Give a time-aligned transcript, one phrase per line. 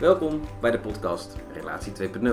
[0.00, 2.28] Welkom bij de podcast Relatie 2.0.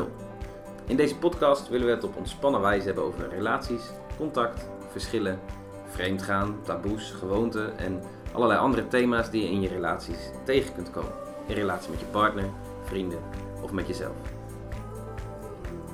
[0.85, 3.81] In deze podcast willen we het op ontspannen wijze hebben over relaties,
[4.17, 5.39] contact, verschillen,
[5.85, 8.01] vreemdgaan, taboes, gewoonten en
[8.33, 11.11] allerlei andere thema's die je in je relaties tegen kunt komen.
[11.47, 12.45] In relatie met je partner,
[12.83, 13.19] vrienden
[13.61, 14.15] of met jezelf.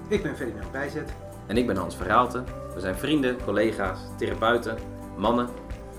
[0.08, 1.14] Ik ben Ferdinand Bijzet.
[1.48, 2.44] En ik ben Hans Verhaalte.
[2.74, 4.78] We zijn vrienden, collega's, therapeuten,
[5.18, 5.50] mannen.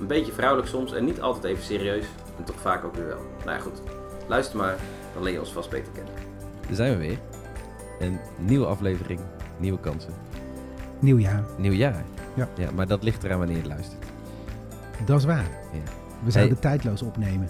[0.00, 2.06] Een beetje vrouwelijk soms en niet altijd even serieus.
[2.38, 3.22] En toch vaak ook weer wel.
[3.44, 3.82] Nou ja, goed.
[4.26, 4.76] Luister maar,
[5.14, 6.12] dan leer je ons vast beter kennen.
[6.66, 7.18] Daar zijn we weer.
[8.00, 9.20] Een nieuwe aflevering,
[9.58, 10.12] nieuwe kansen.
[11.00, 11.44] Nieuw jaar.
[11.58, 12.04] Nieuw jaar.
[12.36, 12.48] Ja.
[12.56, 14.04] ja maar dat ligt eraan wanneer je luistert.
[15.06, 15.50] Dat is waar.
[15.72, 15.92] Ja.
[16.24, 17.48] We zouden tijdloos opnemen.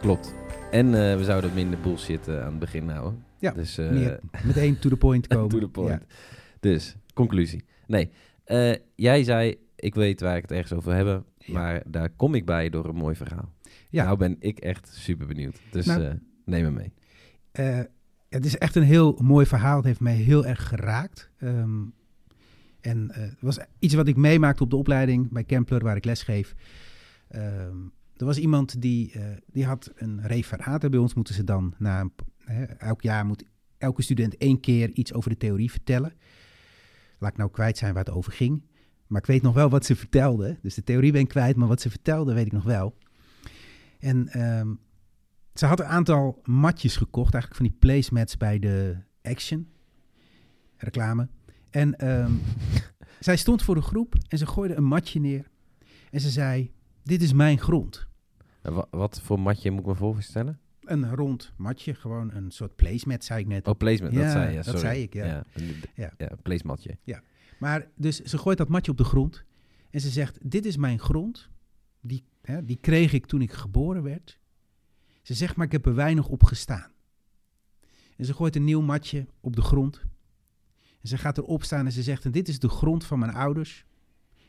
[0.00, 0.34] Klopt.
[0.70, 3.24] En eh, we zouden minder bullshit eh, aan het begin houden.
[3.38, 5.48] Ja, Dus, eh, Meer meteen to the point komen.
[5.48, 5.90] to the point.
[5.90, 6.00] Ja.
[6.60, 7.64] Dus, conclusie.
[7.86, 8.10] Nee,
[8.44, 11.24] eh, jij zei, ik weet waar ik het ergens over hebben.
[11.38, 11.52] Ja.
[11.52, 13.52] Maar daar kom ik bij door een mooi verhaal.
[13.90, 14.04] Ja.
[14.04, 15.60] Nou ben ik echt super benieuwd.
[15.70, 16.18] Dus Nou.
[16.46, 16.92] Neem me mee.
[17.52, 17.80] Eh,
[18.28, 19.76] het is echt een heel mooi verhaal.
[19.76, 21.30] Het heeft mij heel erg geraakt.
[21.38, 21.82] Ehm,
[22.80, 26.54] en het was iets wat ik meemaakte op de opleiding bij Kempler, waar ik lesgeef.
[27.28, 27.76] Ehm,
[28.16, 30.90] er was iemand die, eh, die had een referaat.
[30.90, 32.10] Bij ons moeten ze dan na
[32.44, 33.44] hè, elk jaar moet
[33.78, 36.12] elke student één keer iets over de theorie vertellen.
[37.18, 38.62] Laat ik nou kwijt zijn waar het over ging.
[39.06, 40.58] Maar ik weet nog wel wat ze vertelde.
[40.62, 42.96] Dus de theorie ben ik kwijt, maar wat ze vertelde weet ik nog wel.
[43.98, 44.74] En ehm,
[45.58, 49.68] ze had een aantal matjes gekocht, eigenlijk van die placemats bij de Action
[50.76, 51.28] reclame.
[51.70, 52.32] En ehm,
[53.20, 55.48] zij stond voor de groep en ze gooide een matje neer.
[56.10, 58.06] En ze zei, dit is mijn grond.
[58.62, 60.58] Wa- wat voor matje moet ik me voorstellen?
[60.80, 63.68] Een rond matje, gewoon een soort placemat, zei ik net.
[63.68, 64.54] Oh, placement, dat Ja, zei je.
[64.54, 64.80] dat sorry.
[64.80, 65.24] zei ik, ja.
[65.26, 65.44] Ja,
[65.94, 66.10] Ja.
[66.18, 66.98] ja placematje.
[67.58, 69.44] Maar dus ze gooit dat matje op de grond.
[69.90, 71.48] En ze zegt, dit is mijn grond.
[72.00, 74.38] Die, hè, die kreeg ik toen ik geboren werd.
[75.26, 76.92] Ze zegt, maar ik heb er weinig op gestaan.
[78.16, 80.00] En ze gooit een nieuw matje op de grond.
[81.00, 83.32] En ze gaat erop staan en ze zegt, en dit is de grond van mijn
[83.32, 83.84] ouders.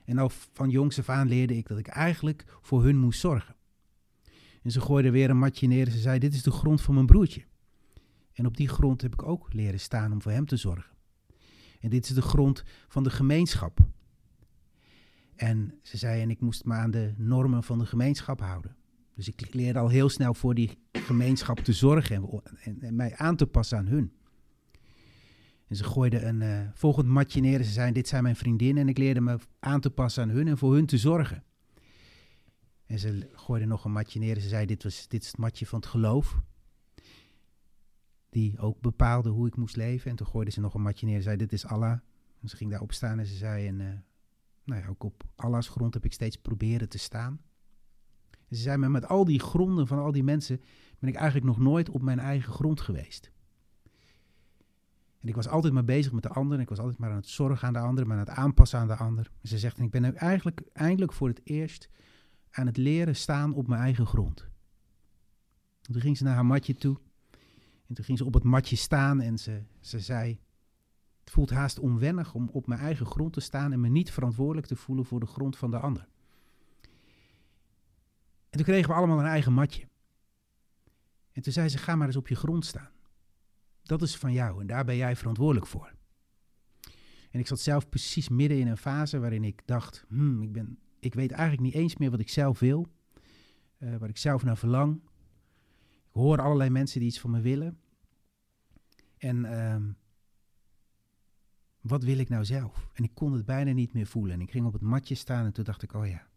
[0.06, 3.56] En al van jongs af aan leerde ik dat ik eigenlijk voor hun moest zorgen.
[4.62, 6.94] En ze gooide weer een matje neer en ze zei, dit is de grond van
[6.94, 7.46] mijn broertje.
[8.34, 10.96] En op die grond heb ik ook leren staan om voor hem te zorgen.
[11.79, 13.79] En dit is de grond van de gemeenschap.
[15.35, 18.75] En ze zei, en ik moest me aan de normen van de gemeenschap houden.
[19.17, 22.16] Dus ik leerde al heel snel voor die gemeenschap te zorgen
[22.59, 24.11] en, en, mij aan te passen aan hun.
[25.67, 28.83] En ze gooide een eh, volgend matje neer en ze zei, dit zijn mijn vriendinnen
[28.83, 31.44] en ik leerde me aan te passen aan hun en voor hun te zorgen.
[32.85, 35.38] En ze gooide nog een matje neer en ze zei, dit, was, dit is het
[35.38, 36.41] matje van het geloof.
[38.29, 40.09] Die ook bepaalde hoe ik moest leven.
[40.09, 41.99] En toen gooide ze nog een matje neer en zei, dit is Allah.
[42.41, 43.88] En ze ging daarop staan en ze zei, en, eh,
[44.63, 47.41] nou ja, ook op Allah's grond heb ik steeds proberen te staan.
[48.50, 50.62] Ze zei, met al die gronden van al die mensen
[51.00, 53.31] ben ik eigenlijk nog nooit op mijn eigen grond geweest.
[55.22, 56.58] En ik was altijd maar bezig met de ander.
[56.58, 58.80] En ik was altijd maar aan het zorgen aan de ander, maar aan het aanpassen
[58.80, 59.31] aan de ander.
[59.41, 61.90] En ze zegt, en ik ben eigenlijk eindelijk voor het eerst
[62.52, 64.41] aan het leren staan op mijn eigen grond.
[65.81, 66.97] En toen ging ze naar haar matje toe.
[67.88, 70.40] En toen ging ze op het matje staan en ze, ze zei...
[71.19, 73.72] Het voelt haast onwennig om op mijn eigen grond te staan...
[73.72, 76.08] en me niet verantwoordelijk te voelen voor de grond van de ander.
[78.50, 79.88] En toen kregen we allemaal een eigen matje.
[81.31, 82.91] En toen zei ze, ga maar eens op je grond staan.
[83.84, 85.96] Dat is van jou en daar ben jij verantwoordelijk voor.
[87.31, 90.06] En ik zat zelf precies midden in een fase waarin ik dacht...
[90.08, 92.88] Hmm, ik, ben, ik weet eigenlijk niet eens meer wat ik zelf wil.
[93.78, 95.02] eh, wat ik zelf naar verlang.
[96.08, 97.79] Ik hoor allerlei mensen die iets van me willen.
[99.18, 99.91] En ehm,
[101.81, 102.90] wat wil ik nou zelf?
[102.94, 104.34] En ik kon het bijna niet meer voelen.
[104.34, 106.28] En ik ging op het matje staan en toen dacht ik, oh ja,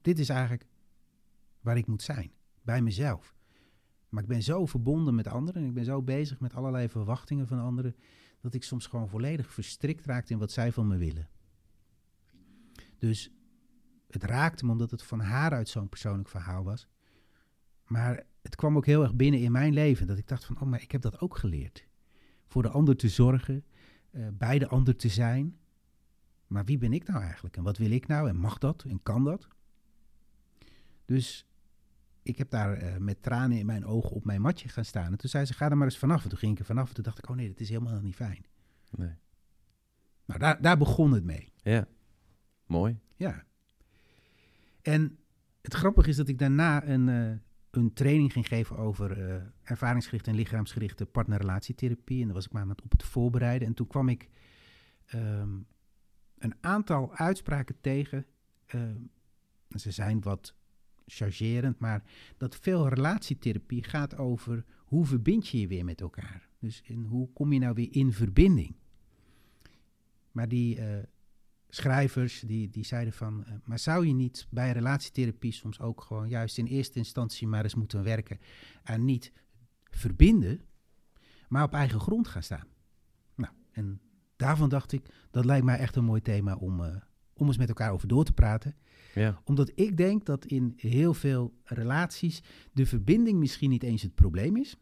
[0.00, 0.66] dit is eigenlijk
[1.60, 2.32] waar ik moet zijn.
[2.62, 3.34] Bij mezelf.
[4.08, 7.46] Maar ik ben zo verbonden met anderen en ik ben zo bezig met allerlei verwachtingen
[7.46, 7.96] van anderen,
[8.40, 11.28] dat ik soms gewoon volledig verstrikt raakte in wat zij van me willen.
[12.98, 13.30] Dus
[14.06, 16.88] het raakte me omdat het van haar uit zo'n persoonlijk verhaal was.
[17.84, 20.06] Maar het kwam ook heel erg binnen in mijn leven.
[20.06, 21.88] Dat ik dacht van, oh, maar ik heb dat ook geleerd.
[22.46, 23.64] Voor de ander te zorgen,
[24.10, 25.58] eh, bij de ander te zijn.
[26.46, 27.56] Maar wie ben ik nou eigenlijk?
[27.56, 28.28] En wat wil ik nou?
[28.28, 28.84] En mag dat?
[28.84, 29.48] En kan dat?
[31.04, 31.46] Dus
[32.22, 35.12] ik heb daar eh, met tranen in mijn ogen op mijn matje gaan staan.
[35.12, 36.22] En toen zei ze, ga er maar eens vanaf.
[36.22, 36.88] En toen ging ik er vanaf.
[36.88, 38.44] En toen dacht ik, oh nee, dat is helemaal niet fijn.
[38.90, 39.14] Nee.
[40.24, 41.52] Nou, daar, daar begon het mee.
[41.62, 41.86] Ja,
[42.66, 42.98] mooi.
[43.16, 43.44] Ja.
[44.82, 45.18] En
[45.60, 47.38] het grappige is dat ik daarna een, eh,
[47.70, 52.20] een training ging geven over eh, ervaringsgerichte en lichaamsgerichte partnerrelatietherapie.
[52.20, 53.68] En daar was ik maar aan het op het voorbereiden.
[53.68, 54.28] En toen kwam ik
[55.06, 55.58] ehm,
[56.38, 58.26] een aantal uitspraken tegen.
[58.66, 59.00] ehm,
[59.76, 60.54] ze zijn wat
[61.10, 62.02] chargerend, maar
[62.36, 66.48] dat veel relatietherapie gaat over hoe verbind je je weer met elkaar.
[66.58, 68.74] Dus hoe kom je nou weer in verbinding?
[70.32, 71.04] Maar die eh,
[71.68, 76.28] schrijvers die, die zeiden van, eh, maar zou je niet bij relatietherapie soms ook gewoon
[76.28, 78.38] juist in eerste instantie maar eens moeten werken
[78.82, 79.32] aan niet
[79.90, 80.60] verbinden,
[81.48, 82.66] maar op eigen grond gaan staan?
[83.34, 84.00] Nou, en
[84.36, 86.96] daarvan dacht ik, dat lijkt mij echt een mooi thema om, uh,
[87.32, 88.74] om eens met elkaar over door te praten.
[89.14, 89.40] Ja.
[89.44, 92.42] Omdat ik denk dat in heel veel relaties
[92.72, 94.76] de verbinding misschien niet eens het probleem is.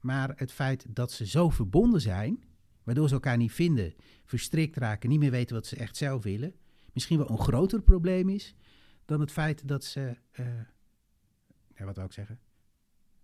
[0.00, 2.44] Maar het feit dat ze zo verbonden zijn,
[2.82, 3.94] waardoor ze elkaar niet vinden,
[4.24, 6.54] verstrikt raken, niet meer weten wat ze echt zelf willen,
[6.92, 8.54] misschien wel een groter probleem is
[9.04, 10.16] dan het feit dat ze.
[10.32, 10.46] Uh,
[11.76, 12.38] ja, wat wil ik zeggen?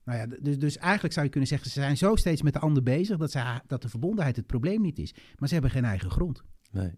[0.04, 2.58] Nou ja, dus, dus eigenlijk zou je kunnen zeggen, ze zijn zo steeds met de
[2.58, 5.14] ander bezig dat, ze, dat de verbondenheid het probleem niet is.
[5.36, 6.42] Maar ze hebben geen eigen grond.
[6.70, 6.92] Nee.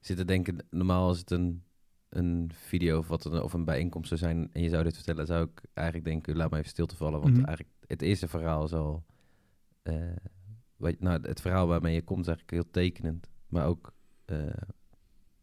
[0.00, 1.62] Zit te denken, normaal als het een,
[2.08, 5.26] een video of, wat een, of een bijeenkomst zou zijn en je zou dit vertellen,
[5.26, 7.20] zou ik eigenlijk denken, laat me even stil te vallen.
[7.20, 7.44] Want Mhm.
[7.44, 9.04] eigenlijk het eerste verhaal is al,
[9.82, 10.16] eh,
[10.76, 13.28] wat, nou, het verhaal waarmee je komt is eigenlijk heel tekenend.
[13.48, 13.92] Maar ook,
[14.24, 14.36] eh,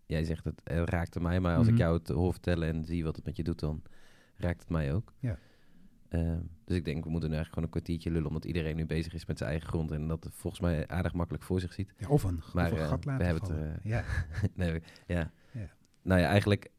[0.06, 1.74] jij zegt het, het raakte mij, maar als Mhm.
[1.76, 3.82] ik jou het hoor vertellen en zie wat het met je doet, dan
[4.36, 5.14] raakt het mij ook.
[5.20, 5.38] Ja.
[6.10, 8.86] Eh, dus ik denk, we moeten nu eigenlijk gewoon een kwartiertje lullen, omdat iedereen nu
[8.86, 11.94] bezig is met zijn eigen grond en dat volgens mij aardig makkelijk voor zich ziet.
[11.98, 13.74] Ja, of een, Maar, of een eh, gat we hebben het vallen.
[13.84, 14.04] eh, ja.
[14.56, 15.32] nee, ja.
[15.52, 15.70] Ja.
[16.02, 16.70] Nou ja, eigenlijk.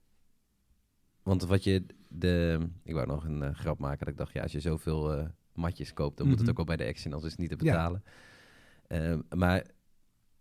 [1.22, 1.86] Want wat je.
[2.10, 3.98] De, ik wou nog een eh, grap maken.
[3.98, 6.50] Dat ik dacht, ja, als je zoveel matjes koopt, dan moet het Mhm.
[6.50, 7.72] ook wel bij de Action, anders is het niet te Ja.
[7.72, 8.02] betalen.
[8.86, 9.66] Ehm, maar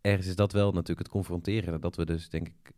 [0.02, 1.82] ergens is dat wel natuurlijk het confronteren.
[1.82, 2.72] Dat we dus, denk ik,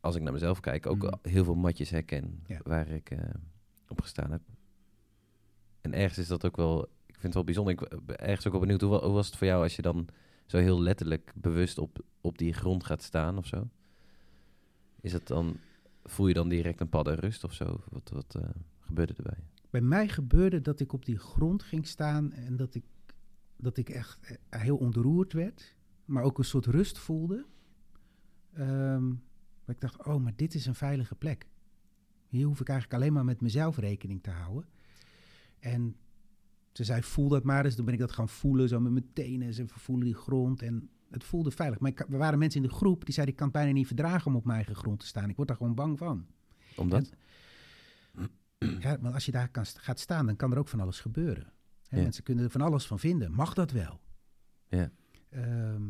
[0.00, 1.14] als ik naar mezelf kijk, ook Mhm.
[1.22, 2.60] heel veel matjes herken Ja.
[2.64, 3.18] waar ik eh,
[3.88, 4.40] op gestaan heb.
[5.80, 6.82] En ergens is dat ook wel.
[7.06, 7.72] Ik vind het wel bijzonder.
[7.72, 8.80] Ik ben ergens ook wel benieuwd.
[8.80, 10.06] Hoe, wa- hoe was het voor jou als je dan
[10.46, 13.68] zo heel letterlijk bewust op, op die grond gaat staan of zo?
[15.00, 15.56] Is het dan,
[16.04, 17.80] voel je dan direct een padden rust of zo?
[17.88, 18.48] Wat, wat eh,
[18.80, 19.38] gebeurde erbij?
[19.70, 22.84] Bij mij gebeurde dat ik op die grond ging staan en dat ik,
[23.56, 27.44] dat ik echt eh, heel ontroerd werd, maar ook een soort rust voelde.
[28.52, 29.08] Ehm,
[29.64, 31.46] dat ik dacht, oh, maar dit is een veilige plek.
[32.28, 34.68] Hier hoef ik eigenlijk alleen maar met mezelf rekening te houden.
[35.60, 35.96] En
[36.72, 37.74] ze zei, voel dat maar eens.
[37.74, 39.54] Toen ben ik dat gaan voelen, zo met mijn tenen.
[39.54, 41.78] Ze voelen die grond en het voelde veilig.
[41.78, 43.86] Maar ik, er waren mensen in de groep die zeiden, ik kan het bijna niet
[43.86, 45.28] verdragen om op mijn eigen grond te staan.
[45.28, 46.26] Ik word daar gewoon bang van.
[46.76, 47.10] Omdat?
[48.80, 51.52] Ja, want als je daar kan, gaat staan, dan kan er ook van alles gebeuren.
[51.88, 52.02] Hè, Ja.
[52.02, 53.32] Mensen kunnen er van alles van vinden.
[53.32, 54.00] Mag dat wel?
[54.68, 54.90] Ja.
[55.28, 55.82] Ehm,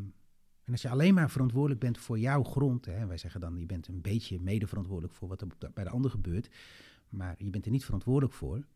[0.64, 3.58] en als je alleen maar verantwoordelijk bent voor jouw grond, hè, en wij zeggen dan,
[3.58, 6.50] je bent een beetje mede-verantwoordelijk voor wat er bij de ander gebeurt,
[7.08, 8.66] maar je bent er niet verantwoordelijk voor.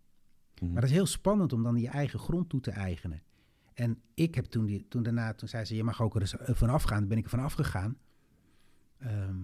[0.65, 0.73] Mhm.
[0.73, 3.23] Maar dat is heel spannend om dan je eigen grond toe te eigenen.
[3.75, 6.37] En ik heb toen, die, toen daarna, toen zei ze, je mag ook er eens
[6.37, 7.99] eh, vanaf gaan, toen ben ik er vanaf gegaan.
[8.99, 9.37] Ehm,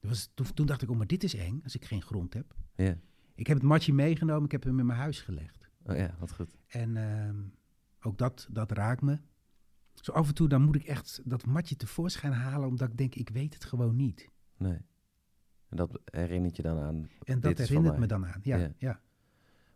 [0.00, 2.54] was, toen, toen dacht ik, oh, maar dit is eng als ik geen grond heb.
[3.34, 5.68] Ik heb het matje meegenomen, ik heb hem in mijn huis gelegd.
[5.82, 6.56] Oh ja, wat goed.
[6.66, 7.36] En ehm,
[8.00, 9.18] ook dat, dat raakt me.
[9.94, 13.14] Zo af en toe dan moet ik echt dat matje tevoorschijn halen, omdat ik denk,
[13.14, 14.30] ik weet het gewoon niet.
[14.56, 14.78] Nee.
[15.68, 17.08] En dat herinnert je dan aan.
[17.24, 18.40] En dat herinnert me dan aan.
[18.42, 18.72] Ja, Ja.
[18.78, 19.00] ja.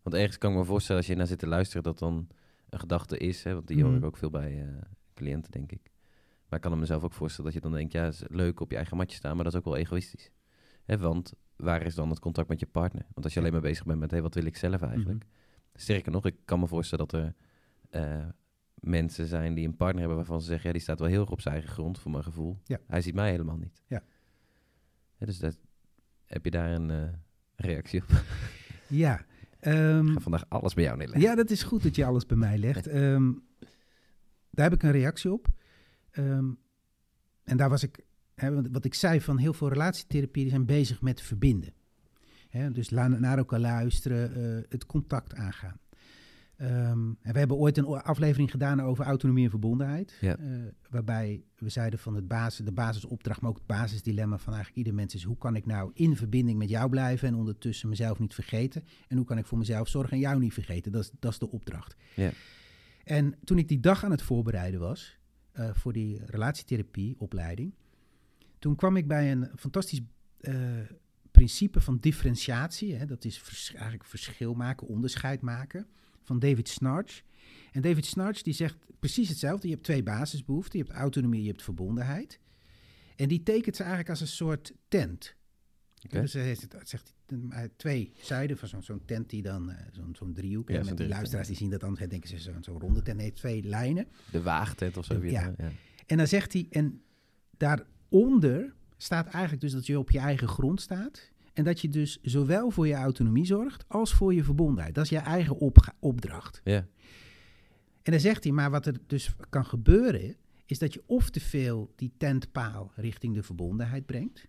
[0.08, 2.28] Want ergens kan ik me voorstellen als je naar zit te luisteren dat dan
[2.70, 3.44] een gedachte is.
[3.44, 3.98] Hè, want die hoor Mhm.
[3.98, 4.68] ik ook veel bij eh,
[5.14, 5.90] cliënten, denk ik.
[6.48, 8.70] Maar ik kan me mezelf ook voorstellen dat je dan denkt, ja, is leuk op
[8.70, 10.30] je eigen matje staan, maar dat is ook wel egoïstisch.
[10.84, 13.02] Hè, want waar is dan het contact met je partner?
[13.12, 15.24] Want als je alleen maar bezig bent met, hé, wat wil ik zelf eigenlijk?
[15.24, 15.28] Mhm.
[15.74, 17.34] Sterker nog, ik kan me voorstellen dat er
[17.90, 18.26] eh,
[18.74, 21.30] mensen zijn die een partner hebben waarvan ze zeggen, ja, die staat wel heel erg
[21.30, 22.58] op zijn eigen grond, voor mijn gevoel.
[22.64, 22.78] Ja.
[22.86, 23.82] Hij ziet mij helemaal niet.
[23.86, 24.02] Ja.
[25.18, 25.58] Dus dat,
[26.24, 27.08] heb je daar een eh,
[27.56, 28.08] reactie op?
[28.88, 29.24] Ja,
[29.60, 31.28] ehm, Ik ga vandaag alles bij jou neerleggen.
[31.28, 32.86] ja, dat is goed dat je alles bij mij legt.
[32.86, 33.32] Ehm,
[34.50, 35.46] daar heb ik een reactie op.
[36.10, 36.50] Ehm,
[37.44, 38.00] en daar was ik,
[38.34, 41.72] hè, wat ik zei van heel veel relatietherapie, die zijn bezig met verbinden.
[42.48, 45.80] Hè, dus naar elkaar luisteren, eh, het contact aangaan.
[46.58, 50.16] Ehm, en we hebben ooit een aflevering gedaan over autonomie en verbondenheid.
[50.20, 50.36] Ja.
[50.36, 50.46] eh,
[50.90, 54.94] waarbij we zeiden van het basis, de basisopdracht, maar ook het basisdilemma van eigenlijk ieder
[54.94, 55.22] mens is...
[55.22, 58.84] hoe kan ik nou in verbinding met jou blijven en ondertussen mezelf niet vergeten?
[59.08, 60.92] En hoe kan ik voor mezelf zorgen en jou niet vergeten?
[60.92, 61.96] Dat is, dat is de opdracht.
[62.14, 62.30] Ja.
[63.04, 65.18] En toen ik die dag aan het voorbereiden was
[65.52, 67.74] eh, voor die relatietherapieopleiding...
[68.58, 70.00] toen kwam ik bij een fantastisch
[70.40, 70.54] eh,
[71.30, 72.94] principe van differentiatie.
[72.94, 73.06] Hè?
[73.06, 75.86] Dat is vers- eigenlijk verschil maken, onderscheid maken
[76.28, 77.22] van David Snarch.
[77.72, 79.68] En David Snarch die zegt precies hetzelfde.
[79.68, 80.78] Je hebt twee basisbehoeften.
[80.78, 82.40] Je hebt autonomie, je hebt verbondenheid.
[83.16, 85.36] En die tekent ze eigenlijk als een soort tent.
[86.08, 87.14] Dus hij zegt,
[87.76, 90.68] twee zijden van zo'n tent die dan, eh, zo'n zo'n driehoek.
[90.68, 93.16] Ja, en die luisteraars die zien dat dan, denken ze zo'n zo'n ronde tent.
[93.16, 94.06] Nee, twee lijnen.
[94.30, 95.18] De waagtent of zo.
[95.18, 95.54] Weer, ja.
[95.58, 95.70] ja.
[96.06, 97.02] En dan zegt hij, en
[97.56, 101.30] daaronder staat eigenlijk dus dat je op je eigen grond staat.
[101.58, 104.94] En dat je dus zowel voor je autonomie zorgt als voor je verbondenheid.
[104.94, 105.56] Dat is je eigen
[106.00, 106.60] opdracht.
[106.64, 106.86] Ja.
[108.02, 110.36] En dan zegt hij, maar wat er dus kan gebeuren,
[110.66, 114.46] is dat je of te veel die tentpaal richting de verbondenheid brengt.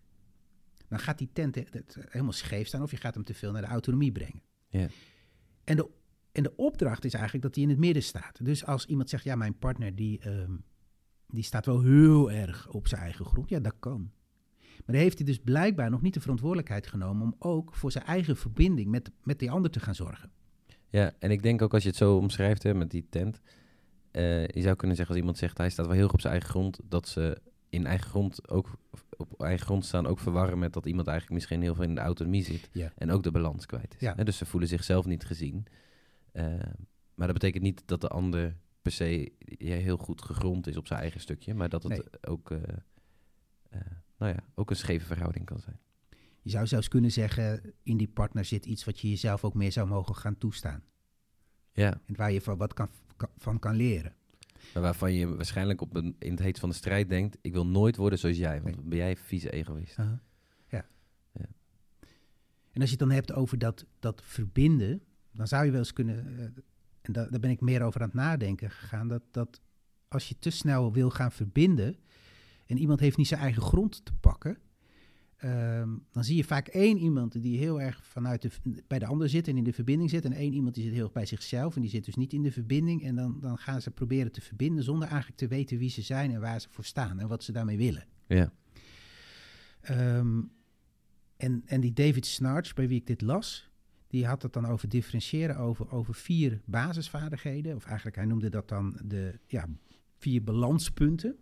[0.88, 3.62] Dan gaat die tent het helemaal scheef staan, of je gaat hem te veel naar
[3.62, 4.42] de autonomie brengen.
[4.68, 4.88] Ja.
[5.64, 5.90] En de,
[6.32, 8.46] en de opdracht is eigenlijk dat hij in het midden staat.
[8.46, 10.56] Dus als iemand zegt, ja, mijn partner die, ehm,
[11.28, 14.12] die staat wel heel erg op zijn eigen grond, ja, dat kan.
[14.86, 18.06] Maar dan heeft hij dus blijkbaar nog niet de verantwoordelijkheid genomen om ook voor zijn
[18.06, 20.32] eigen verbinding met, met die ander te gaan zorgen.
[20.88, 23.42] Ja, en ik denk ook als je het zo omschrijft hè, met die tent.
[24.12, 26.34] eh, je zou kunnen zeggen als iemand zegt hij staat wel heel erg op zijn
[26.34, 26.80] eigen grond.
[26.84, 28.78] Dat ze in eigen grond ook
[29.18, 32.02] op eigen grond staan ook verwarren met dat iemand eigenlijk misschien heel veel in de
[32.02, 32.70] autonomie zit.
[32.72, 32.92] Ja.
[32.96, 34.00] En ook de balans kwijt is.
[34.00, 34.14] Ja.
[34.16, 35.66] Hè, dus ze voelen zichzelf niet gezien.
[36.32, 36.44] Eh,
[37.16, 40.88] maar dat betekent niet dat de ander per se ja, heel goed gegrond is op
[40.88, 41.54] zijn eigen stukje.
[41.54, 42.04] Maar dat het Nee.
[42.22, 42.60] ook, eh,
[44.20, 45.80] nou ja, ook een scheve verhouding kan zijn.
[46.42, 49.72] Je zou zelfs kunnen zeggen, in die partner zit iets wat je jezelf ook meer
[49.72, 50.84] zou mogen gaan toestaan.
[51.72, 54.16] Ja, En waar je van wat kan, kan- van kan leren.
[54.74, 57.38] maar waarvan je waarschijnlijk op een, in het heet van de strijd denkt...
[57.42, 58.76] ik wil nooit worden zoals jij, want Nee.
[58.76, 59.96] dan ben jij vieze egoïst.
[59.98, 60.22] Ja.
[60.70, 60.86] ja.
[61.32, 61.46] Ja.
[62.72, 65.94] En als je het dan hebt over dat, dat verbinden, dan zou je wel eens
[65.94, 66.44] kunnen, eh,
[67.02, 69.62] en da- daar ben ik meer over aan het nadenken gegaan, dat, dat
[70.08, 71.96] als je te snel wil gaan verbinden
[72.70, 74.58] en iemand heeft niet zijn eigen grond te pakken,
[75.38, 78.50] ehm, dan zie je vaak één iemand die heel erg vanuit de,
[78.88, 81.04] bij de ander zit en in de verbinding zit, en één iemand die zit heel
[81.04, 83.04] erg bij zichzelf en die zit dus niet in de verbinding.
[83.04, 86.32] En dan, dan gaan ze proberen te verbinden zonder eigenlijk te weten wie ze zijn
[86.32, 88.06] en waar ze voor staan en wat ze daarmee willen.
[88.28, 88.54] Ja,
[89.82, 90.42] Ehm,
[91.38, 93.70] en, en die David Snarch, bij wie ik dit las,
[94.08, 97.76] die had het dan over differentiëren over, over vier basisvaardigheden.
[97.76, 99.68] Of eigenlijk, hij noemde dat dan de ja,
[100.18, 101.38] vier balanspunten.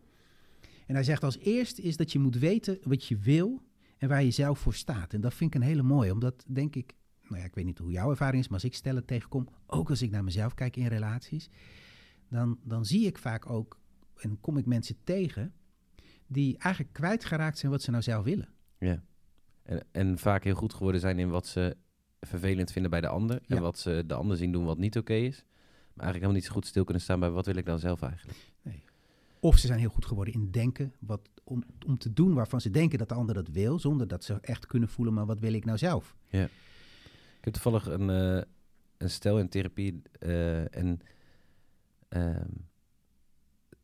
[0.87, 3.61] En hij zegt als eerste is dat je moet weten wat je wil
[3.97, 5.13] en waar je zelf voor staat.
[5.13, 6.93] En dat vind ik een hele mooie, omdat denk ik,
[7.27, 9.89] nou ja, ik weet niet hoe jouw ervaring is, maar als ik stellen tegenkom, ook
[9.89, 11.49] als ik naar mezelf kijk in relaties,
[12.29, 13.79] dan, dan zie ik vaak ook,
[14.15, 15.53] en kom ik mensen tegen,
[16.27, 18.49] die eigenlijk kwijtgeraakt zijn wat ze nou zelf willen.
[18.77, 19.03] ja.
[19.63, 21.77] En, en vaak heel goed geworden zijn in wat ze
[22.19, 23.35] vervelend vinden bij de ander.
[23.47, 23.61] En Ja.
[23.61, 25.35] wat ze de ander zien doen wat niet oké is.
[25.93, 28.01] Maar eigenlijk helemaal niet zo goed stil kunnen staan bij wat wil ik dan zelf
[28.01, 28.37] eigenlijk.
[29.47, 32.69] Of ze zijn heel goed geworden in denken wat, om, om te doen waarvan ze
[32.69, 35.53] denken dat de ander dat wil, zonder dat ze echt kunnen voelen, maar wat wil
[35.53, 36.15] ik nou zelf?
[36.29, 36.49] Ik
[37.41, 38.41] heb toevallig een, eh,
[38.97, 40.99] een stel in therapie eh, en
[42.07, 42.49] ehm,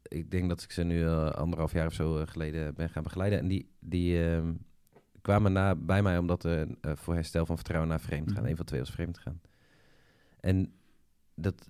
[0.01, 3.39] ik denk dat ik ze nu eh, anderhalf jaar of zo geleden ben gaan begeleiden.
[3.39, 4.53] En die, die ehm,
[5.21, 8.41] kwamen na, bij mij omdat er voor herstel van vertrouwen naar vreemd gaan.
[8.41, 8.49] Mhm.
[8.49, 9.41] Een van twee was vreemd gaan.
[10.39, 10.73] En
[11.35, 11.69] dat,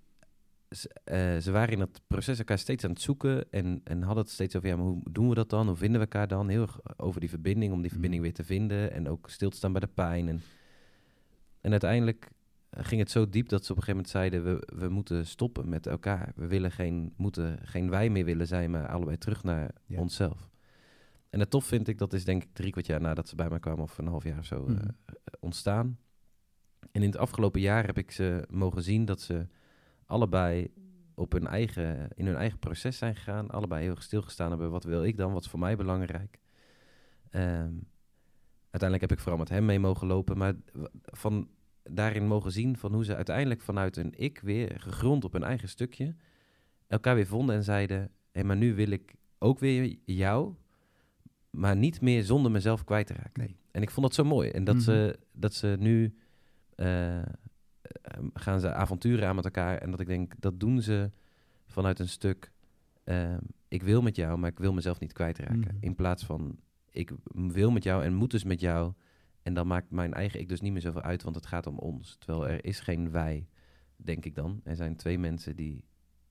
[0.75, 4.23] ze, eh, ze waren in dat proces elkaar steeds aan het zoeken en, en hadden
[4.23, 5.67] het steeds over, ja, maar hoe doen we dat dan?
[5.67, 6.49] Hoe vinden we elkaar dan?
[6.49, 7.91] Heel erg over die verbinding, om die Mhm.
[7.93, 10.27] verbinding weer te vinden en ook stil te staan bij de pijn.
[10.27, 10.41] En,
[11.61, 12.29] en uiteindelijk
[12.69, 14.43] eh, ging het zo diep dat ze op een gegeven moment zeiden,
[14.75, 16.31] we, we moeten stoppen met elkaar.
[16.35, 19.99] We willen geen, moeten geen wij meer willen zijn, maar allebei terug naar Ja.
[19.99, 20.49] onszelf.
[21.29, 23.49] En het tof vind ik, dat is denk ik drie kwart jaar nadat ze bij
[23.49, 24.87] mij kwamen, of een half jaar of zo, eh, Mhm.
[25.39, 25.97] ontstaan.
[26.91, 29.47] En in het afgelopen jaar heb ik ze mogen zien dat ze
[30.05, 30.67] allebei
[31.15, 33.49] op hun eigen, in hun eigen proces zijn gegaan.
[33.49, 34.71] Allebei heel stilgestaan hebben.
[34.71, 35.33] Wat wil ik dan?
[35.33, 36.39] Wat is voor mij belangrijk?
[37.29, 37.73] Ehm,
[38.69, 40.37] uiteindelijk heb ik vooral met hem mee mogen lopen.
[40.37, 40.53] Maar
[41.03, 41.47] van
[41.83, 45.69] daarin mogen zien van hoe ze uiteindelijk vanuit een ik weer gegrond op hun eigen
[45.69, 46.15] stukje
[46.87, 50.53] elkaar weer vonden en zeiden: Hé, maar nu wil ik ook weer jou,
[51.49, 53.31] maar niet meer zonder mezelf kwijt te raken.
[53.43, 53.55] Nee.
[53.71, 54.49] En ik vond dat zo mooi.
[54.49, 54.83] En dat, Mhm.
[54.83, 56.15] ze, dat ze nu
[56.75, 57.21] eh,
[58.33, 59.77] gaan ze avonturen aan met elkaar.
[59.77, 61.11] En dat ik denk, dat doen ze
[61.65, 62.51] vanuit een stuk.
[63.03, 65.57] eh, ik wil met jou, maar ik wil mezelf niet kwijtraken.
[65.59, 65.75] Mhm.
[65.79, 66.59] In plaats van,
[66.89, 68.93] ik wil met jou en moet dus met jou.
[69.41, 71.77] En dan maakt mijn eigen ik dus niet meer zoveel uit, want het gaat om
[71.77, 72.15] ons.
[72.19, 73.47] Terwijl er is geen wij,
[73.95, 74.61] denk ik dan.
[74.63, 75.83] Er zijn twee mensen die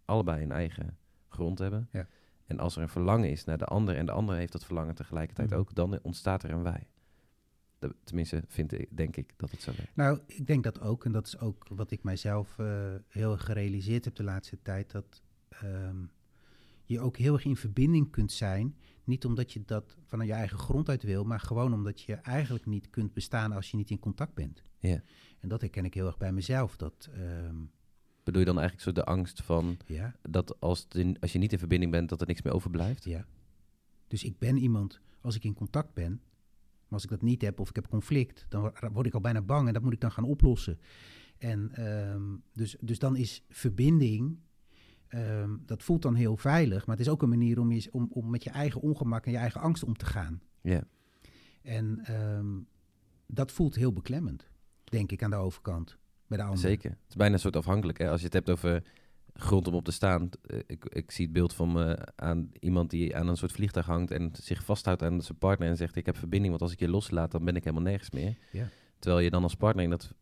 [0.05, 0.97] allebei een eigen
[1.29, 1.89] grond hebben.
[1.93, 2.07] Ja.
[2.47, 4.95] En als er een verlangen is naar de ander en de ander heeft dat verlangen
[4.95, 5.59] tegelijkertijd Mhm.
[5.59, 6.89] ook, dan ontstaat er een wij.
[8.05, 9.97] Tenminste, vind ik, denk ik dat het zo werkt.
[9.97, 13.45] Nou, ik denk dat ook, en dat is ook wat ik mijzelf eh, heel erg
[13.45, 15.97] gerealiseerd heb de laatste tijd, dat ehm,
[16.85, 18.77] je ook heel erg in verbinding kunt zijn.
[19.05, 22.67] Niet omdat je dat vanuit je eigen grond uit wil, maar gewoon omdat je eigenlijk
[22.67, 24.63] niet kunt bestaan als je niet in contact bent.
[24.79, 25.03] Ja.
[25.41, 26.77] En dat herken ik heel erg bij mezelf.
[26.77, 27.57] Dat, ehm,
[28.25, 30.87] Bedoel je dan eigenlijk zo de angst van ja, dat als,
[31.21, 33.05] als je niet in verbinding bent, dat er niks meer overblijft?
[33.05, 33.27] ja.
[34.09, 36.21] Dus ik ben iemand, als ik in contact ben,
[36.93, 39.21] maar als ik dat niet heb of ik heb conflict, dan wo- word ik al
[39.21, 40.79] bijna bang en dat moet ik dan gaan oplossen.
[41.39, 42.23] En ehm,
[42.53, 44.39] dus, dus dan is verbinding,
[45.09, 48.09] ehm, dat voelt dan heel veilig, maar het is ook een manier om, je, om,
[48.11, 50.41] om met je eigen ongemak en je eigen angst om te gaan.
[50.61, 50.85] Ja.
[51.63, 52.61] En ehm,
[53.27, 54.51] dat voelt heel beklemmend,
[54.85, 55.99] denk ik, aan de overkant.
[56.27, 56.59] Bij de ander.
[56.61, 56.91] Zeker.
[56.91, 57.99] Het is bijna een soort afhankelijk.
[57.99, 58.11] Hè?
[58.11, 58.83] Als je het hebt over
[59.35, 60.29] grond om op te staan.
[60.47, 63.87] eh, Ik, ik zie het beeld van me aan iemand die aan een soort vliegtuig
[63.87, 66.81] hangt en zich vasthoudt aan zijn partner en zegt: Ik heb verbinding, want als ik
[66.81, 68.37] je loslaat, dan ben ik helemaal nergens meer.
[68.53, 68.69] Ja.
[68.99, 70.15] Terwijl je dan als partner in dat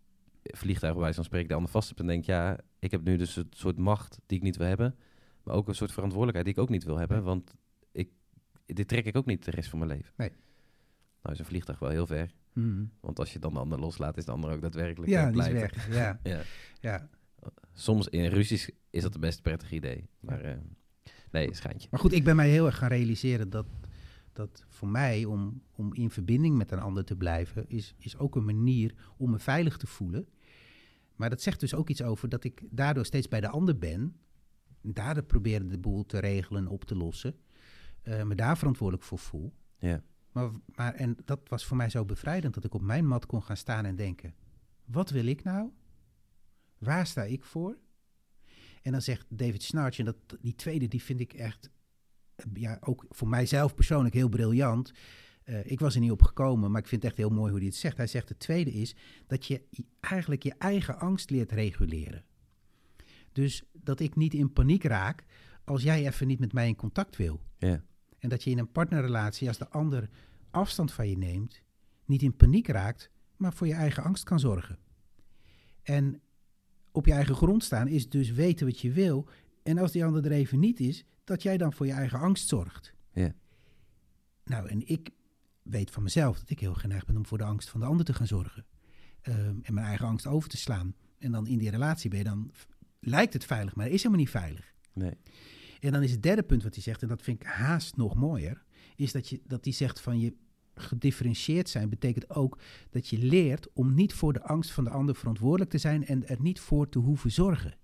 [0.42, 3.36] vliegtuig, bij van spreken, de ander vast hebt en denkt: Ja, ik heb nu dus
[3.36, 4.94] een soort macht die ik niet wil hebben,
[5.42, 7.26] maar ook een soort verantwoordelijkheid die ik ook niet wil hebben, Nee.
[7.26, 7.54] want
[7.92, 8.10] ik,
[8.66, 10.12] dit trek ik ook niet de rest van mijn leven.
[10.16, 10.30] Nee.
[11.22, 12.84] Nou is een vliegtuig wel heel ver, Mhm.
[13.00, 15.70] want als je dan de ander loslaat, is de ander ook daadwerkelijk Ja, blijven.
[15.90, 16.40] Ja, Ja.
[16.80, 17.08] ja.
[17.72, 20.08] Soms in ruzies is dat een best prettig idee.
[20.20, 20.56] Maar eh,
[21.30, 21.88] nee, schijntje.
[21.90, 23.66] Maar goed, ik ben mij heel erg gaan realiseren dat,
[24.32, 28.36] dat voor mij om, om in verbinding met een ander te blijven, is, is ook
[28.36, 30.28] een manier om me veilig te voelen.
[31.16, 34.16] Maar dat zegt dus ook iets over dat ik daardoor steeds bij de ander ben.
[34.82, 37.34] En daardoor probeer de boel te regelen en op te lossen.
[38.02, 39.52] eh, me daar verantwoordelijk voor voel.
[39.78, 40.02] Ja.
[40.32, 43.42] Maar, maar, en dat was voor mij zo bevrijdend dat ik op mijn mat kon
[43.42, 44.34] gaan staan en denken:
[44.84, 45.70] wat wil ik nou?
[46.78, 47.76] Waar sta ik voor?
[48.82, 51.70] En dan zegt David Snarch, en dat, die tweede, die vind ik echt,
[52.34, 54.92] eh, ja, ook voor mijzelf persoonlijk heel briljant.
[55.44, 57.58] Eh, ik was er niet op gekomen, maar ik vind het echt heel mooi hoe
[57.58, 57.96] hij het zegt.
[57.96, 58.94] Hij zegt: het tweede is
[59.26, 59.62] dat je
[60.00, 62.24] eigenlijk je eigen angst leert reguleren.
[63.32, 65.24] Dus dat ik niet in paniek raak
[65.64, 67.40] als jij even niet met mij in contact wil.
[67.58, 67.84] Ja.
[68.18, 70.08] En dat je in een partnerrelatie, als de ander
[70.50, 71.62] afstand van je neemt,
[72.04, 74.78] niet in paniek raakt, maar voor je eigen angst kan zorgen.
[75.82, 76.20] En
[77.00, 79.28] op je eigen grond staan is dus weten wat je wil.
[79.62, 82.48] En als die ander er even niet is, dat jij dan voor je eigen angst
[82.48, 82.94] zorgt.
[83.12, 83.34] Ja.
[84.44, 85.10] Nou, en ik
[85.62, 88.04] weet van mezelf dat ik heel geneigd ben om voor de angst van de ander
[88.04, 88.66] te gaan zorgen.
[89.20, 90.94] Ehm, en mijn eigen angst over te slaan.
[91.18, 92.52] En dan in die relatie ben je dan,
[93.00, 94.74] lijkt het veilig, maar het is helemaal niet veilig.
[94.92, 95.14] Nee.
[95.80, 98.14] En dan is het derde punt wat hij zegt, en dat vind ik haast nog
[98.14, 98.64] mooier,
[98.96, 100.34] is dat, je, dat hij zegt van je
[100.80, 102.58] gedifferentieerd zijn betekent ook
[102.90, 106.28] dat je leert om niet voor de angst van de ander verantwoordelijk te zijn en
[106.28, 107.74] er niet voor te hoeven zorgen.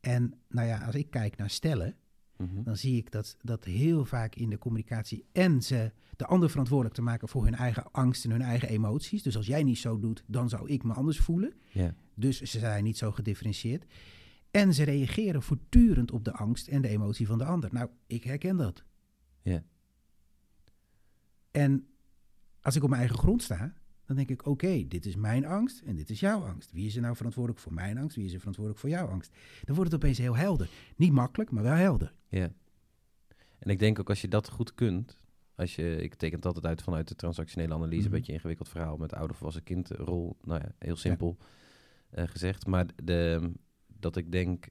[0.00, 1.96] En nou ja, als ik kijk naar stellen,
[2.38, 2.62] Mhm.
[2.62, 6.94] dan zie ik dat, dat heel vaak in de communicatie en ze de ander verantwoordelijk
[6.96, 9.22] te maken voor hun eigen angst en hun eigen emoties.
[9.22, 11.52] Dus als jij niet zo doet, dan zou ik me anders voelen.
[12.14, 13.84] Dus ze zijn niet zo gedifferentieerd.
[14.50, 17.72] En ze reageren voortdurend op de angst en de emotie van de ander.
[17.72, 18.84] Nou, ik herken dat.
[19.42, 19.62] Ja.
[21.58, 21.86] En
[22.60, 25.82] als ik op mijn eigen grond sta, dan denk ik: oké, dit is mijn angst
[25.82, 26.72] en dit is jouw angst.
[26.72, 28.16] Wie is er nou verantwoordelijk voor mijn angst?
[28.16, 29.32] Wie is er verantwoordelijk voor jouw angst?
[29.64, 30.68] Dan wordt het opeens heel helder.
[30.96, 32.14] Niet makkelijk, maar wel helder.
[32.28, 32.52] Ja.
[33.58, 35.20] En ik denk ook als je dat goed kunt,
[35.54, 38.06] als je, ik teken het altijd uit vanuit de transactionele analyse, Mhm.
[38.06, 41.36] een beetje ingewikkeld verhaal met ouder volwassen kindrol, nou ja, heel simpel
[42.10, 43.52] eh, gezegd, maar de,
[43.86, 44.68] dat ik denk,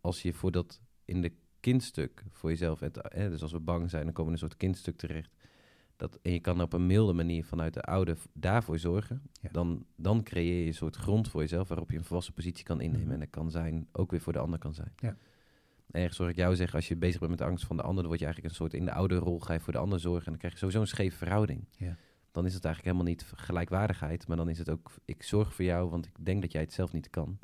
[0.00, 3.90] als je voor dat in de kindstuk voor jezelf, het, eh, dus als we bang
[3.90, 5.34] zijn, dan komen we in een soort kindstuk terecht,
[5.96, 9.48] dat, en je kan op een milde manier vanuit de oude daarvoor zorgen, Ja.
[9.52, 12.80] dan, dan creëer je een soort grond voor jezelf waarop je een volwassen positie kan
[12.80, 13.04] innemen.
[13.04, 13.14] Mhm.
[13.14, 14.92] En dat kan zijn, ook weer voor de ander kan zijn.
[14.96, 15.16] Ja.
[15.90, 17.98] Ergens hoor ik jou zeggen, als je bezig bent met de angst van de ander,
[17.98, 20.00] dan word je eigenlijk een soort in de oude rol, ga je voor de ander
[20.00, 21.64] zorgen en dan krijg je sowieso een scheve verhouding.
[21.76, 21.96] Ja.
[22.30, 25.64] Dan is het eigenlijk helemaal niet gelijkwaardigheid, maar dan is het ook, ik zorg voor
[25.64, 27.38] jou, want ik denk dat jij het zelf niet kan.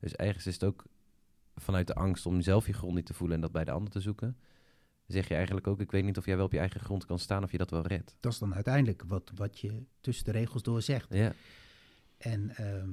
[0.00, 0.84] Dus ergens is het ook
[1.54, 3.90] vanuit de angst om zelf je grond niet te voelen en dat bij de ander
[3.92, 4.36] te zoeken,
[5.06, 7.18] zeg je eigenlijk ook, ik weet niet of jij wel op je eigen grond kan
[7.18, 8.16] staan of je dat wel redt.
[8.20, 11.14] Dat is dan uiteindelijk wat, wat je tussen de regels door zegt.
[11.14, 11.32] Ja,
[12.18, 12.90] En ehm,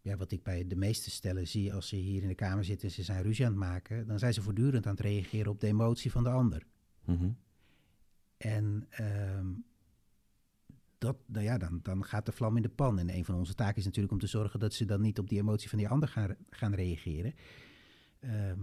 [0.00, 2.88] ja, wat ik bij de meeste stellen zie als ze hier in de kamer zitten
[2.88, 5.60] en ze zijn ruzie aan het maken, dan zijn ze voortdurend aan het reageren op
[5.60, 6.66] de emotie van de ander.
[7.04, 7.30] Mhm.
[8.36, 9.46] En ehm,
[10.98, 12.98] dat, nou ja, dan, dan gaat de vlam in de pan.
[12.98, 15.28] En een van onze taken is natuurlijk om te zorgen dat ze dan niet op
[15.28, 17.34] die emotie van die ander gaan, gaan reageren.
[18.20, 18.60] Ehm,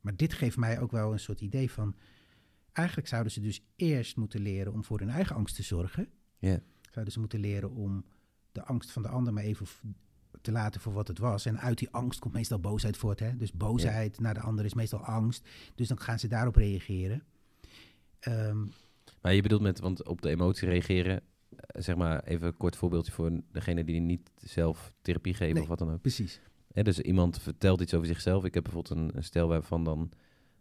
[0.00, 1.94] maar dit geeft mij ook wel een soort idee van.
[2.72, 6.08] Eigenlijk zouden ze dus eerst moeten leren om voor hun eigen angst te zorgen.
[6.90, 8.04] Zouden ze moeten leren om
[8.52, 9.66] de angst van de ander maar even
[10.40, 11.46] te laten voor wat het was.
[11.46, 13.20] En uit die angst komt meestal boosheid voort.
[13.20, 13.36] Hè?
[13.36, 15.48] Dus boosheid naar de ander is meestal angst.
[15.74, 17.22] Dus dan gaan ze daarop reageren.
[18.20, 18.64] Ehm,
[19.22, 22.76] Maar je bedoelt met, want op de emotie reageren, eh, zeg maar even een kort
[22.76, 25.62] voorbeeldje voor degene die niet zelf therapie geven Nee.
[25.62, 26.00] of wat dan ook.
[26.00, 26.40] precies.
[26.78, 28.44] Hè, dus iemand vertelt iets over zichzelf.
[28.44, 30.10] Ik heb bijvoorbeeld een, een stel waarvan dan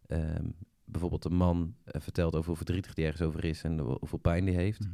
[0.08, 0.46] ehm,
[0.86, 4.18] bijvoorbeeld een man eh, vertelt over hoe verdrietig die ergens over is en hoe- hoeveel
[4.20, 4.80] pijn die heeft.
[4.80, 4.90] Mhm.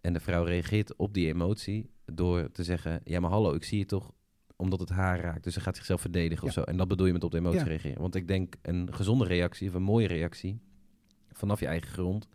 [0.00, 3.78] En de vrouw reageert op die emotie door te zeggen, ja maar hallo, ik zie
[3.78, 4.12] je toch
[4.56, 5.44] omdat het haar raakt.
[5.44, 6.62] Dus ze gaat zichzelf verdedigen of zo.
[6.62, 7.64] En dat bedoel je met op de emotie Ja.
[7.64, 8.00] reageren.
[8.00, 10.60] Want ik denk een gezonde reactie of een mooie reactie
[11.32, 12.28] vanaf je eigen grond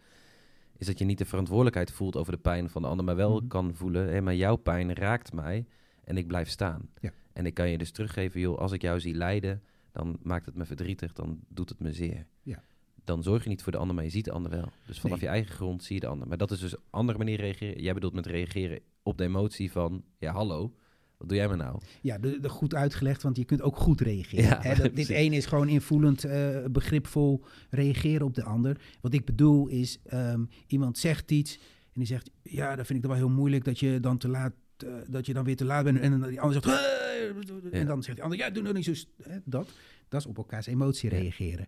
[0.78, 3.36] is dat je niet de verantwoordelijkheid voelt over de pijn van de ander, maar wel
[3.38, 3.48] Mhm.
[3.48, 5.66] kan voelen, hé, maar jouw pijn raakt mij
[6.04, 6.90] en ik blijf staan.
[7.02, 7.12] Ja.
[7.34, 10.56] En ik kan je dus teruggeven, joh, als ik jou zie lijden, dan maakt het
[10.56, 12.26] me verdrietig, dan doet het me zeer.
[12.44, 12.64] Ja.
[13.04, 14.72] dan zorg je niet voor de ander, maar je ziet de ander wel.
[14.86, 15.26] Dus vanaf Nee.
[15.30, 16.28] je eigen grond zie je de ander.
[16.28, 17.82] Maar dat is dus een andere manier reageren.
[17.82, 20.74] Jij bedoelt met reageren op de emotie van, ja hallo,
[21.18, 21.82] wat doe jij me nou?
[22.02, 24.44] Ja, de, de goed uitgelegd, want je kunt ook goed reageren.
[24.46, 28.82] Ja, Hè, dat, dit ene is gewoon invoelend, eh, begripvol reageren op de ander.
[29.02, 33.06] Wat ik bedoel is, ehm, iemand zegt iets en die zegt, ja, dat vind ik
[33.06, 35.66] dan wel heel moeilijk dat je dan te laat, eh, dat je dan weer te
[35.66, 36.00] laat bent.
[36.00, 38.94] En dan die ander zegt, en dan zegt die ander, ja, doe nou niet zo.
[39.24, 39.70] hè, dat,
[40.08, 41.68] dat is op elkaars emotie reageren.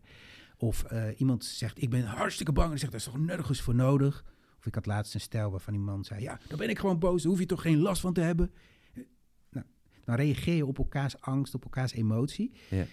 [0.57, 2.65] Of eh, iemand zegt, ik ben hartstikke bang.
[2.65, 4.25] En die zegt, daar is toch nergens voor nodig.
[4.59, 6.99] Of ik had laatst een stel waarvan die man zei, ja, dan ben ik gewoon
[6.99, 7.21] boos.
[7.21, 8.51] Daar hoef je toch geen last van te hebben.
[8.93, 9.03] Eh,
[9.49, 9.65] Nou,
[10.03, 12.51] dan reageer je op elkaars angst, op elkaars emotie.
[12.69, 12.85] Ja.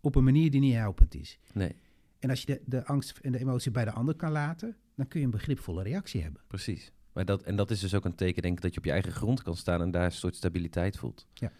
[0.00, 1.38] Op een manier die niet helpend is.
[1.52, 1.76] Nee,
[2.18, 5.08] En als je de, de angst en de emotie bij de ander kan laten, dan
[5.08, 6.42] kun je een begripvolle reactie hebben.
[6.46, 6.92] precies.
[7.12, 8.90] Maar dat, en dat is dus ook een teken, denk ik, dat je op je
[8.90, 11.26] eigen grond kan staan en daar een soort stabiliteit voelt.
[11.34, 11.52] Ja.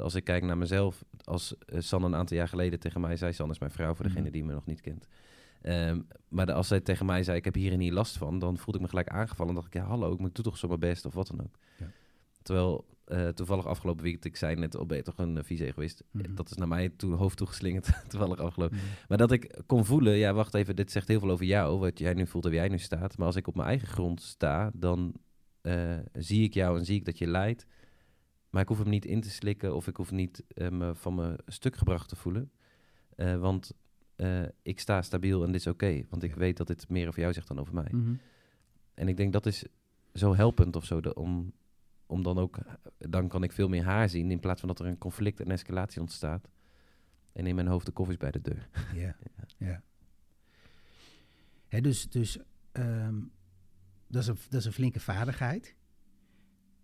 [0.00, 3.52] Als ik kijk naar mezelf, als Sanne een aantal jaar geleden tegen mij zei, Sanne
[3.52, 4.32] is mijn vrouw voor degene Mhm.
[4.32, 5.06] die me nog niet kent.
[5.62, 8.38] Ehm, maar de- als zij tegen mij zei, ik heb hier en hier last van,
[8.38, 9.48] dan voelde ik me gelijk aangevallen.
[9.48, 11.58] En dacht ik, ja hallo, ik doe toch zo mijn best of wat dan ook.
[11.76, 11.90] Ja.
[12.42, 15.66] Terwijl eh, toevallig afgelopen weekend, ik zei net, oh ben je toch een uh, vieze
[15.66, 16.04] egoïst.
[16.10, 16.34] Mhm.
[16.34, 18.78] Dat is naar mij toe, hoofd toegeslingerd, toevallig afgelopen.
[19.08, 21.98] Maar dat ik kon voelen, ja, wacht even, dit zegt heel veel over jou, wat
[21.98, 23.18] jij nu voelt en wie jij nu staat.
[23.18, 25.14] Maar als ik op mijn eigen grond sta, dan
[25.60, 27.66] eh, zie ik jou en zie ik dat je lijdt.
[28.54, 31.14] Maar ik hoef hem niet in te slikken of ik hoef niet eh, me van
[31.14, 32.50] mijn stuk gebracht te voelen.
[33.16, 33.72] Eh, want
[34.16, 36.02] eh, ik sta stabiel en dit is oké.
[36.08, 37.88] want ik weet dat dit meer over jou zegt dan over mij.
[37.90, 38.14] Mhm.
[38.94, 39.64] En ik denk dat is
[40.12, 41.52] zo helpend of zo, de, om,
[42.06, 42.58] om dan ook,
[42.98, 45.50] dan kan ik veel meer haar zien in plaats van dat er een conflict en
[45.50, 46.48] escalatie ontstaat.
[47.32, 48.68] En in mijn hoofd de koffies bij de deur.
[48.94, 49.16] Ja,
[49.58, 49.82] ja.
[51.66, 52.38] Hè, dus dus
[52.72, 53.20] ehm,
[54.06, 55.76] dat, is een, dat is een flinke vaardigheid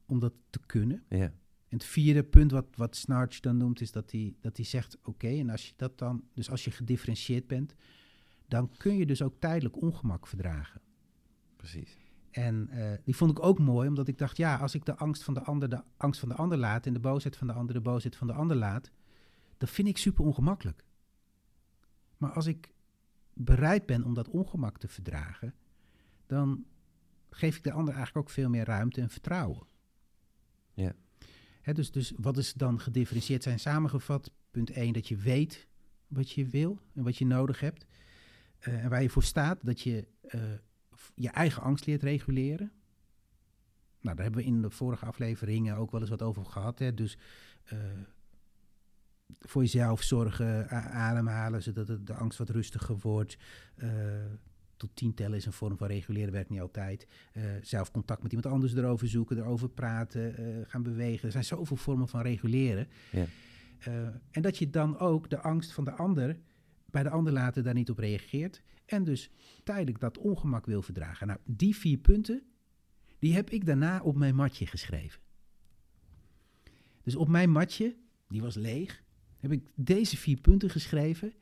[0.07, 1.05] om dat te kunnen.
[1.09, 1.33] Ja,
[1.69, 5.29] En het vierde punt wat, wat Snarch dan noemt, is dat hij, dat zegt: Oké,
[5.29, 7.75] en als je dat dan, dus als je gedifferentieerd bent,
[8.49, 10.81] dan kun je dus ook tijdelijk ongemak verdragen.
[11.57, 11.99] precies.
[12.31, 15.23] En eh, die vond ik ook mooi, omdat ik dacht: ja, als ik de angst
[15.23, 17.75] van de ander de angst van de ander laat en de boosheid van de ander
[17.75, 18.91] de boosheid van de ander laat,
[19.59, 20.85] dat vind ik super ongemakkelijk.
[22.17, 22.73] Maar als ik
[23.33, 25.55] bereid ben om dat ongemak te verdragen,
[26.27, 26.65] dan
[27.31, 29.67] geef ik de ander eigenlijk ook veel meer ruimte en vertrouwen.
[30.73, 30.95] Ja.
[31.63, 34.31] Hè, dus, dus wat is dan gedifferentieerd zijn samengevat?
[34.51, 35.69] Punt 1, dat je weet
[36.07, 37.87] wat je wil en wat je nodig hebt.
[38.59, 40.41] Eh, en waar je voor staat, dat je eh,
[41.15, 42.73] je eigen angst leert reguleren.
[44.01, 46.79] Nou, daar hebben we in de vorige afleveringen ook wel eens wat over gehad.
[46.79, 46.95] Hè?
[46.95, 47.19] Dus
[47.65, 47.79] eh,
[49.41, 53.37] voor jezelf zorgen, ademhalen, zodat de angst wat rustiger wordt.
[53.77, 53.91] Eh,
[54.77, 57.07] tot tien tellen is een vorm van reguleren, werkt niet altijd.
[57.33, 60.35] Eh, zelf contact met iemand anders erover zoeken, erover praten,
[60.69, 61.25] gaan bewegen.
[61.25, 62.89] Er zijn zoveel vormen van reguleren.
[63.11, 63.27] Ja.
[64.31, 66.37] En dat je dan ook de angst van de ander,
[66.91, 68.63] bij de ander later daar niet op reageert.
[68.87, 69.31] En dus
[69.65, 71.27] tijdelijk dat ongemak wil verdragen.
[71.27, 72.43] Nou, die vier punten,
[73.19, 75.21] die heb ik daarna op mijn matje geschreven.
[77.03, 77.97] Dus op mijn matje,
[78.29, 79.03] die was leeg,
[79.39, 81.33] heb ik deze vier punten geschreven.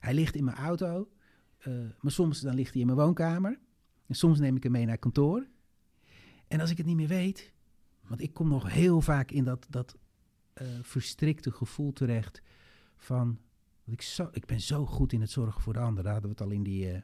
[0.00, 1.10] Hij ligt in mijn auto,
[1.58, 3.58] eh, maar soms dan ligt hij in mijn woonkamer.
[4.06, 5.46] En soms neem ik hem mee naar kantoor.
[6.48, 7.52] En als ik het niet meer weet,
[8.06, 9.96] want ik kom nog heel vaak in dat, dat
[10.52, 12.42] eh, verstrikte gevoel terecht
[12.96, 13.38] van,
[13.92, 16.02] ik, zo, ik ben zo goed in het zorgen voor de ander.
[16.02, 17.02] Daar hadden we het al in die, eh,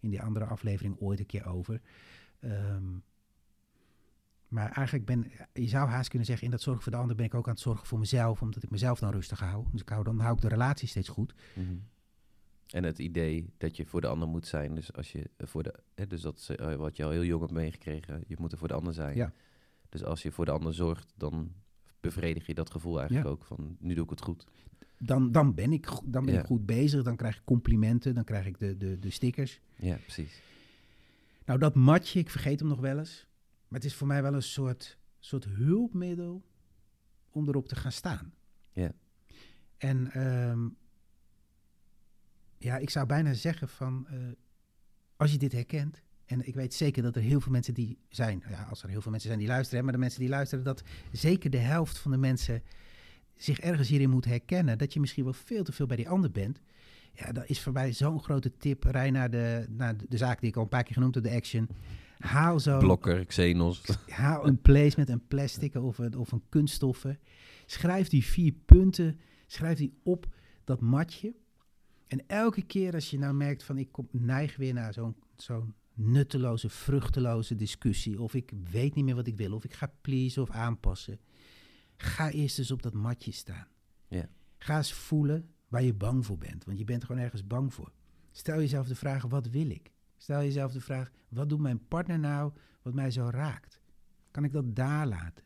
[0.00, 1.80] in die andere aflevering ooit een keer over.
[2.40, 2.84] Ehm,
[4.48, 7.24] maar eigenlijk ben, je zou haast kunnen zeggen, in dat zorgen voor de ander ben
[7.26, 9.66] ik ook aan het zorgen voor mezelf, omdat ik mezelf dan rustig hou.
[9.72, 11.34] Dus ik hou, dan hou ik de relatie steeds goed.
[11.54, 11.74] Mhm.
[12.66, 14.74] En het idee dat je voor de ander moet zijn.
[14.74, 15.74] Dus als je voor de.
[15.94, 18.24] Hè, dus dat is eh, wat je al heel jong hebt meegekregen.
[18.26, 19.16] Je moet er voor de ander zijn.
[19.16, 19.32] Ja.
[19.88, 21.52] Dus als je voor de ander zorgt, dan
[22.00, 23.32] bevredig je dat gevoel eigenlijk Ja.
[23.32, 24.46] ook van nu doe ik het goed.
[25.04, 26.40] Dan, dan ben, ik, dan ben Ja.
[26.40, 29.60] ik goed bezig, dan krijg ik complimenten, dan krijg ik de, de, de stickers.
[29.76, 30.42] Ja, precies.
[31.44, 33.26] Nou, dat matje, ik vergeet hem nog wel eens.
[33.68, 36.42] Maar het is voor mij wel een soort, soort hulpmiddel
[37.30, 38.34] om erop te gaan staan.
[38.72, 38.92] Ja.
[39.78, 40.68] En ehm,
[42.58, 44.16] ja, ik zou bijna zeggen van, eh,
[45.16, 48.42] als je dit herkent, en ik weet zeker dat er heel veel mensen die zijn,
[48.48, 50.64] ja, als er heel veel mensen zijn die luisteren, hè, maar de mensen die luisteren,
[50.64, 52.62] dat zeker de helft van de mensen
[53.36, 56.30] zich ergens hierin moet herkennen, dat je misschien wel veel te veel bij die ander
[56.30, 56.60] bent.
[57.14, 58.84] Ja, dat is voor mij zo'n grote tip.
[58.84, 61.24] Rij naar de, naar de, de zaak die ik al een paar keer genoemd heb,
[61.24, 61.68] de Action.
[62.18, 63.82] Haal zo Blokker, Xenos.
[64.08, 67.18] haal een placement, een plastic of een, of een kunststoffen.
[67.66, 70.26] Schrijf die vier punten, schrijf die op
[70.64, 71.34] dat matje.
[72.06, 75.74] En elke keer als je nou merkt van ik kom, neig weer naar zo'n zo'n
[75.94, 78.20] nutteloze, vruchteloze discussie.
[78.20, 79.52] Of ik weet niet meer wat ik wil.
[79.52, 81.18] Of ik ga pleasen of aanpassen.
[82.02, 83.66] Ga eerst eens op dat matje staan.
[84.08, 84.28] Ja.
[84.58, 86.64] Ga eens voelen waar je bang voor bent.
[86.64, 87.92] Want je bent gewoon ergens bang voor.
[88.30, 89.92] Stel jezelf de vraag, wat wil ik?
[90.16, 93.80] Stel jezelf de vraag, wat doet mijn partner nou wat mij zo raakt?
[94.30, 95.44] Kan ik dat daar laten?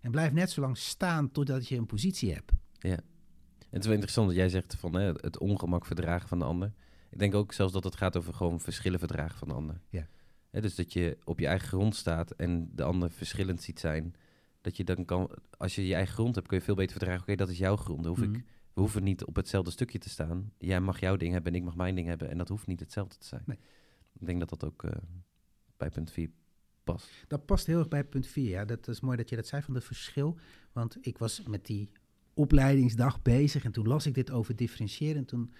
[0.00, 2.52] En blijf net zo lang staan totdat je een positie hebt.
[2.78, 2.96] Ja.
[2.98, 6.44] En het is wel interessant dat jij zegt van hè, het ongemak verdragen van de
[6.44, 6.72] ander.
[7.10, 9.80] Ik denk ook zelfs dat het gaat over gewoon verschillen verdragen van de ander.
[9.88, 10.08] Ja.
[10.50, 14.14] Hè, dus dat je op je eigen grond staat en de ander verschillend ziet zijn.
[14.62, 17.22] Dat je dan kan, als je je eigen grond hebt, kun je veel beter verdragen.
[17.22, 18.02] Oké, dat is jouw grond.
[18.02, 18.34] Dan hoef Mhm.
[18.34, 18.44] ik,
[18.74, 20.52] we hoeven niet op hetzelfde stukje te staan.
[20.58, 22.30] Jij mag jouw ding hebben en ik mag mijn ding hebben.
[22.30, 23.42] En dat hoeft niet hetzelfde te zijn.
[23.46, 23.58] Nee.
[24.18, 24.90] Ik denk dat dat ook eh,
[25.76, 26.30] bij punt 4
[26.84, 27.08] past.
[27.28, 28.48] Dat past heel erg bij punt 4.
[28.48, 28.64] Ja.
[28.64, 30.38] Dat is mooi dat je dat zei van het verschil.
[30.72, 31.90] Want ik was met die
[32.34, 35.16] opleidingsdag bezig en toen las ik dit over differentiëren.
[35.16, 35.52] En toen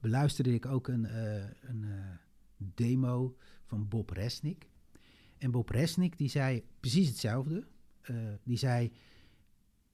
[0.00, 2.16] beluisterde ik ook een, eh, een eh,
[2.56, 4.68] demo van Bob Resnick.
[5.38, 7.66] En Bob Resnick die zei precies hetzelfde.
[8.10, 8.92] Eh, die zei,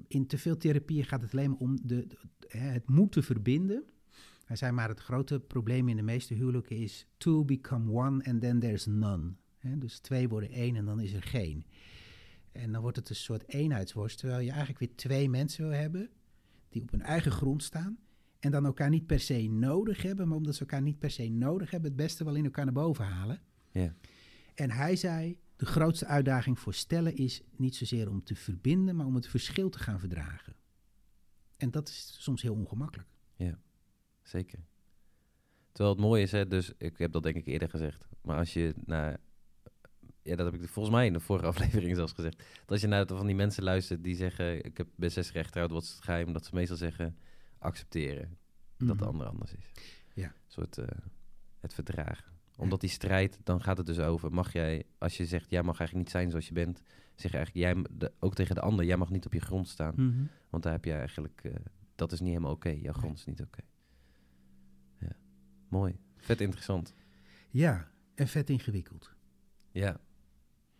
[0.06, 2.06] in te veel therapieën gaat het alleen maar om de,
[2.48, 3.84] het moeten verbinden.
[4.44, 8.40] Hij zei maar het grote probleem in de meeste huwelijken is two become one and
[8.40, 9.32] then there's none.
[9.60, 11.66] Dus twee worden één en dan is er geen.
[12.52, 16.10] En dan wordt het een soort eenheidsworst, terwijl je eigenlijk weer twee mensen wil hebben
[16.68, 17.98] die op hun eigen grond staan
[18.38, 21.28] en dan elkaar niet per se nodig hebben, maar omdat ze elkaar niet per se
[21.28, 23.40] nodig hebben, het beste wel in elkaar naar boven halen.
[23.70, 23.94] Ja.
[24.54, 29.06] En hij zei, de grootste uitdaging voor stellen is niet zozeer om te verbinden, maar
[29.06, 30.54] om het verschil te gaan verdragen.
[31.56, 33.08] En dat is soms heel ongemakkelijk.
[34.22, 34.58] Zeker.
[35.72, 38.08] Terwijl het mooie is, hè, dus ik heb dat denk ik eerder gezegd.
[38.20, 39.20] Maar als je naar.
[40.22, 42.38] Ja, dat heb ik volgens mij in de vorige aflevering zelfs gezegd.
[42.38, 45.46] Dat als je naar van die mensen luistert die zeggen: Ik heb ben zes recht
[45.46, 46.32] getrouwd, wat is het geheim?
[46.32, 47.18] Dat ze meestal zeggen:
[47.58, 48.38] accepteren
[48.76, 49.04] dat de Mhm.
[49.04, 49.72] ander anders is.
[50.14, 50.26] Ja.
[50.28, 50.76] Een soort
[51.60, 52.32] het verdragen.
[52.56, 55.78] Omdat die strijd, dan gaat het dus over: mag jij, als je zegt: Jij mag
[55.78, 56.82] eigenlijk niet zijn zoals je bent,
[57.14, 59.68] zeg je eigenlijk: jij, de, ook tegen de ander: Jij mag niet op je grond
[59.68, 59.94] staan.
[59.96, 60.24] Mhm.
[60.50, 61.54] Want daar heb je eigenlijk, eh,
[61.94, 62.68] dat is niet helemaal oké.
[62.68, 63.60] Jouw grond is niet oké.
[64.98, 65.16] Ja,
[65.68, 65.96] mooi.
[66.16, 66.94] Vet interessant.
[67.50, 69.14] Ja, en vet ingewikkeld.
[69.70, 70.00] Ja,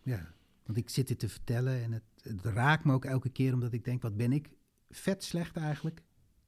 [0.02, 0.34] Ja,
[0.64, 3.72] want ik zit dit te vertellen en het, het raakt me ook elke keer omdat
[3.72, 4.50] ik denk, wat ben ik
[4.90, 6.02] vet slecht eigenlijk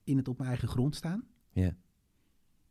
[0.04, 1.28] in het op mijn eigen grond staan.
[1.50, 1.76] ja,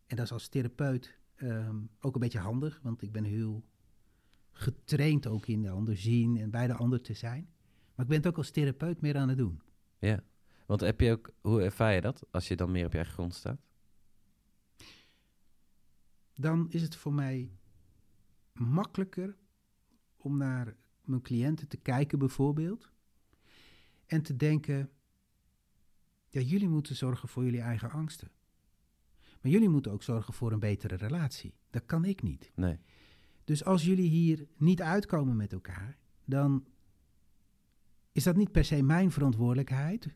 [0.06, 3.64] En dat is als therapeut ehm, ook een beetje handig, want ik ben heel
[4.52, 7.50] getraind ook in de ander zien en bij de ander te zijn.
[7.96, 9.62] Maar ik ben het ook als therapeut meer aan het doen.
[10.00, 10.24] ja.
[10.66, 13.14] Want heb je ook, hoe ervaar je dat als je dan meer op je eigen
[13.14, 13.60] grond staat?
[16.34, 17.52] Dan is het voor mij
[18.54, 19.38] makkelijker
[20.18, 22.92] om naar mijn cliënten te kijken bijvoorbeeld.
[24.06, 24.90] En te denken,
[26.28, 28.32] ja, jullie moeten zorgen voor jullie eigen angsten.
[29.42, 31.54] Maar jullie moeten ook zorgen voor een betere relatie.
[31.70, 32.52] Dat kan ik niet.
[32.56, 32.78] Nee.
[33.44, 36.66] Dus als jullie hier niet uitkomen met elkaar, dan
[38.12, 40.14] is dat niet per se mijn verantwoordelijkheid.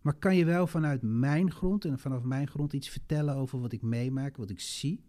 [0.00, 3.72] Maar kan je wel vanuit mijn grond en vanaf mijn grond iets vertellen over wat
[3.72, 5.04] ik meemaak, wat ik zie.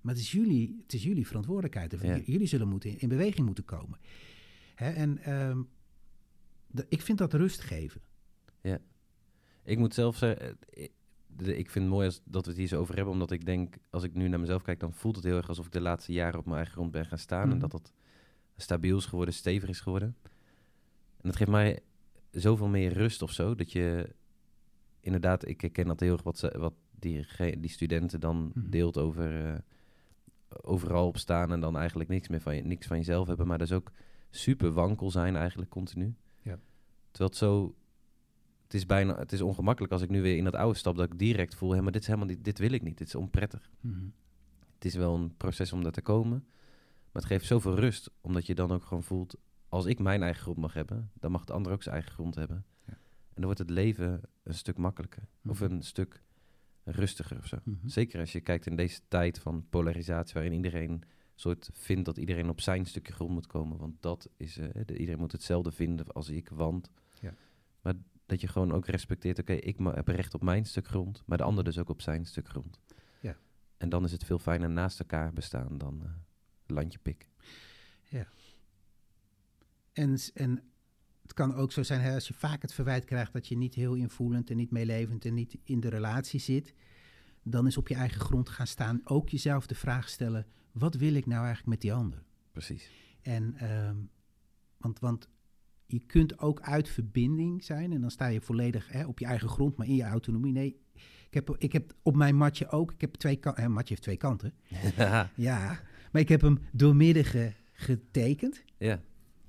[0.00, 1.96] Maar het is jullie, het is jullie verantwoordelijkheid.
[2.00, 2.18] Ja.
[2.24, 3.98] Jullie zullen moeten, in beweging moeten komen.
[4.74, 5.62] Hè, en ehm,
[6.88, 8.00] ik vind dat rust geven.
[9.64, 10.88] Ik moet zelf zeggen, eh,
[11.36, 13.12] de- ik vind het mooi als, dat we het hier zo over hebben.
[13.12, 15.66] Omdat ik denk, als ik nu naar mezelf kijk, dan voelt het heel erg alsof
[15.66, 17.42] ik de laatste jaren op mijn eigen grond ben gaan staan.
[17.44, 17.52] Mhm.
[17.52, 17.92] En dat dat
[18.56, 20.16] stabiel is geworden, stevig is geworden.
[21.16, 21.80] En dat geeft mij
[22.30, 23.54] zoveel meer rust of zo.
[23.54, 24.14] Dat je
[25.00, 27.26] inderdaad, ik herken dat heel erg wat, ze, wat die,
[27.60, 28.70] die studenten dan Mhm.
[28.70, 29.58] deelt over eh,
[30.62, 33.46] overal op staan en dan eigenlijk niks meer van, je, niks van jezelf hebben.
[33.46, 33.90] Maar dat is ook
[34.30, 36.14] super wankel zijn eigenlijk continu.
[36.42, 36.58] Ja.
[37.10, 37.74] Terwijl het zo,
[38.72, 41.12] het is bijna, het is ongemakkelijk als ik nu weer in dat oude stap dat
[41.12, 43.14] ik direct voel, hé, maar dit is helemaal niet, dit wil ik niet, dit is
[43.14, 43.70] onprettig.
[44.74, 46.44] Het is wel een proces om daar te komen,
[47.12, 49.36] maar het geeft zoveel rust, omdat je dan ook gewoon voelt,
[49.68, 52.34] als ik mijn eigen grond mag hebben, dan mag de ander ook zijn eigen grond
[52.34, 52.64] hebben.
[52.86, 52.92] Ja.
[52.92, 55.72] En dan wordt het leven een stuk makkelijker, of Mhm.
[55.72, 56.22] een stuk
[56.84, 57.56] rustiger of zo.
[57.64, 57.88] Mhm.
[57.88, 61.02] Zeker als je kijkt in deze tijd van polarisatie, waarin iedereen
[61.34, 63.78] soort vindt dat iedereen op zijn stukje grond moet komen.
[63.78, 66.90] Want dat is, eh, de- iedereen moet hetzelfde vinden als ik, want.
[67.20, 67.34] Ja.
[67.80, 67.94] Maar
[68.26, 71.44] dat je gewoon ook respecteert, oké, ik heb recht op mijn stuk grond, maar de
[71.44, 72.80] ander dus ook op zijn stuk grond.
[73.20, 73.36] Ja.
[73.76, 76.10] En dan is het veel fijner naast elkaar bestaan dan eh
[76.66, 77.28] landje pik.
[79.92, 80.62] En, s- en
[81.22, 83.74] het kan ook zo zijn, hè, als je vaak het verwijt krijgt dat je niet
[83.74, 86.74] heel invoelend en niet meelevend en niet in de relatie zit,
[87.42, 91.14] dan is op je eigen grond gaan staan ook jezelf de vraag stellen, wat wil
[91.14, 92.22] ik nou eigenlijk met die ander?
[92.52, 92.90] Precies.
[93.22, 93.96] En, ehm,
[94.76, 95.28] want, want
[95.92, 99.48] je kunt ook uit verbinding zijn en dan sta je volledig hè, op je eigen
[99.48, 100.52] grond, maar in je autonomie.
[100.52, 100.76] Nee,
[101.28, 104.16] ik heb, ik heb op mijn matje ook, ik heb twee kanten, matje heeft twee
[104.16, 104.52] kanten.
[105.34, 105.80] Ja,
[106.12, 108.64] maar ik heb hem doormidden ge- getekend.
[108.78, 109.00] ja,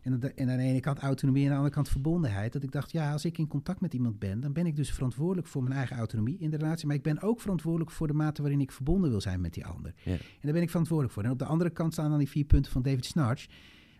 [0.01, 2.53] En, en aan de ene kant autonomie en aan de andere kant verbondenheid.
[2.53, 4.91] Dat ik dacht, ja, als ik in contact met iemand ben, dan ben ik dus
[4.91, 6.87] verantwoordelijk voor mijn eigen autonomie in de relatie.
[6.87, 9.65] Maar ik ben ook verantwoordelijk voor de mate waarin ik verbonden wil zijn met die
[9.65, 9.93] ander.
[10.03, 10.11] Ja.
[10.11, 11.23] En daar ben ik verantwoordelijk voor.
[11.23, 13.45] En op de andere kant staan dan die vier punten van David Snarch.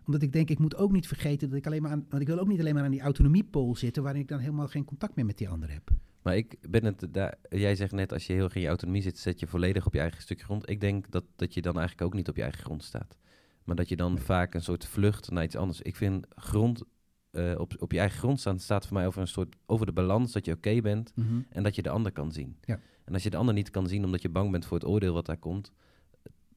[0.05, 2.05] Omdat ik denk, ik moet ook niet vergeten dat ik alleen maar aan.
[2.09, 4.67] Want ik wil ook niet alleen maar aan die autonomiepool zitten, waarin ik dan helemaal
[4.67, 5.89] geen contact meer met die ander heb.
[6.21, 7.35] Maar ik ben het daar.
[7.49, 9.93] Jij zegt net, als je heel erg in je autonomie zit, zet je volledig op
[9.93, 10.69] je eigen stukje grond.
[10.69, 13.17] Ik denk dat, dat je dan eigenlijk ook niet op je eigen grond staat.
[13.63, 15.81] Maar dat je dan vaak een soort vlucht naar iets anders.
[15.81, 16.83] Ik vind grond,
[17.31, 19.91] eh, op, op je eigen grond staan, staat voor mij over een soort over de
[19.91, 21.13] balans dat je oké bent
[21.49, 22.57] en dat je de ander kan zien.
[22.61, 22.79] Ja.
[23.03, 25.13] En als je de ander niet kan zien omdat je bang bent voor het oordeel
[25.13, 25.71] wat daar komt,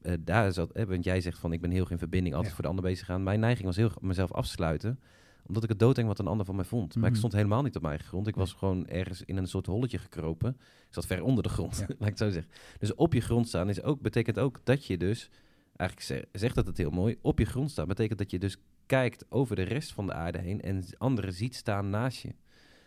[0.01, 0.71] eh, daar dat.
[0.71, 2.55] eh, want jij zegt van ik ben heel in verbinding, altijd Ja.
[2.55, 3.23] voor de ander bezig gaan.
[3.23, 4.99] Mijn neiging was heel mezelf afsluiten
[5.47, 6.95] omdat ik het doodeng wat een ander van mij vond.
[6.95, 7.17] Maar ik Mhm.
[7.17, 8.27] stond helemaal niet op mijn eigen grond.
[8.27, 10.49] Ik was gewoon ergens in een soort holletje gekropen.
[10.59, 11.85] Ik zat ver onder de grond, Ja.
[11.99, 12.51] laat ik het zo zeggen.
[12.79, 15.29] Dus op je grond staan is ook, betekent ook dat je dus...
[15.75, 17.17] Eigenlijk ze- zegt dat het heel mooi.
[17.21, 20.37] Op je grond staan betekent dat je dus kijkt over de rest van de aarde
[20.39, 20.61] heen...
[20.61, 22.27] en anderen ziet staan naast je.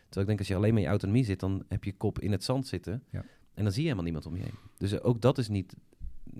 [0.05, 1.41] Terwijl ik denk, als je alleen maar in je autonomie zit...
[1.41, 3.03] dan heb je kop in het zand zitten.
[3.11, 3.25] Ja.
[3.55, 4.55] En dan zie je helemaal niemand om je heen.
[4.79, 5.75] Dus ook dat is niet,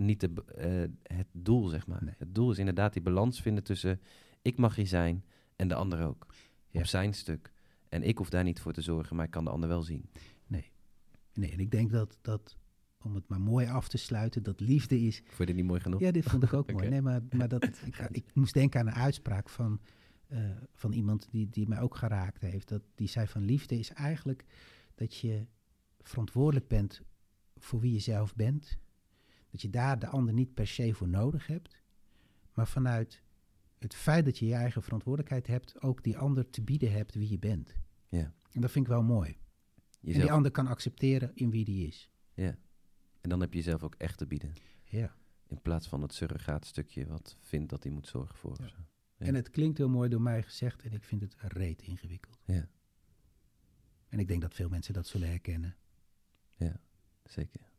[0.01, 2.05] niet de, eh, het doel, zeg maar.
[2.05, 2.15] Nee.
[2.19, 4.01] Het doel is inderdaad die balans vinden tussen...
[4.43, 5.25] ik mag hier zijn
[5.57, 6.27] en de ander ook.
[6.69, 6.81] Ja.
[6.81, 7.53] Op zijn stuk.
[7.89, 10.11] En ik hoef daar niet voor te zorgen, maar ik kan de ander wel zien.
[11.35, 12.57] Nee, en ik denk dat, dat,
[13.03, 15.81] om het maar mooi af te sluiten, dat liefde is Vond je dit niet mooi
[15.81, 16.01] genoeg?
[16.01, 16.89] Ja, dit vond ik ook mooi.
[16.89, 19.81] Nee, maar, maar dat, ik, ik moest denken aan een uitspraak van,
[20.27, 22.69] eh, van iemand die, die mij ook geraakt heeft.
[22.69, 24.45] Dat, die zei van liefde is eigenlijk
[24.95, 25.47] dat je
[26.01, 27.03] verantwoordelijk bent
[27.57, 28.79] voor wie je zelf bent.
[29.51, 31.79] Dat je daar de ander niet per se voor nodig hebt.
[32.55, 33.23] Maar vanuit
[33.79, 37.31] het feit dat je je eigen verantwoordelijkheid hebt, ook die ander te bieden hebt wie
[37.31, 37.75] je bent.
[38.09, 38.35] Ja.
[38.53, 39.31] En dat vind ik wel mooi.
[39.31, 39.37] En
[40.01, 42.11] Jezelf, die ander kan accepteren in wie die is.
[42.35, 42.59] ja.
[43.21, 44.53] En dan heb je jezelf ook echt te bieden.
[44.85, 45.15] Ja.
[45.47, 48.57] In plaats van het surrogaatstukje wat vindt dat hij moet zorgen voor.
[48.61, 48.67] Ja.
[49.17, 49.27] Ja.
[49.27, 52.39] En het klinkt heel mooi door mij gezegd en ik vind het reet ingewikkeld.
[52.45, 52.69] Ja,
[54.09, 55.77] En ik denk dat veel mensen dat zullen herkennen.
[57.25, 57.70] zeker.